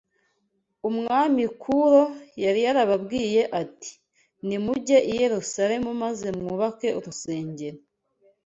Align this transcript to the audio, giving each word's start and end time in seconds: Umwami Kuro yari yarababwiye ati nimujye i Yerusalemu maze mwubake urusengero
Umwami 0.89 1.43
Kuro 1.61 2.01
yari 2.43 2.59
yarababwiye 2.67 3.41
ati 3.61 3.91
nimujye 4.47 4.97
i 5.11 5.13
Yerusalemu 5.21 5.89
maze 6.03 6.27
mwubake 6.37 6.87
urusengero 6.99 7.79